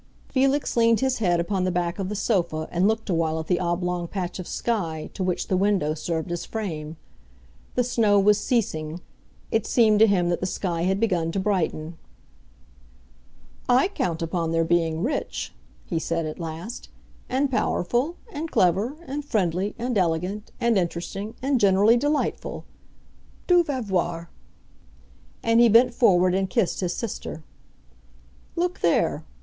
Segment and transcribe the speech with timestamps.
[0.29, 3.59] Felix leaned his head upon the back of the sofa and looked awhile at the
[3.59, 6.97] oblong patch of sky to which the window served as frame.
[7.75, 9.01] The snow was ceasing;
[9.51, 11.99] it seemed to him that the sky had begun to brighten.
[13.69, 15.53] "I count upon their being rich,"
[15.85, 16.89] he said at last,
[17.29, 22.65] "and powerful, and clever, and friendly, and elegant, and interesting, and generally delightful!
[23.47, 24.31] Tu vas voir."
[25.43, 27.43] And he bent forward and kissed his sister.
[28.55, 29.25] "Look there!"